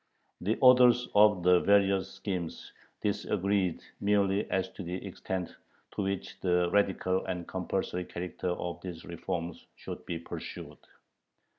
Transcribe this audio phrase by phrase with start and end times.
[0.41, 2.71] The authors of the various schemes
[3.03, 5.55] disagreed merely as to the extent
[5.93, 10.79] to which the radical and compulsory character of these reforms should be pursued.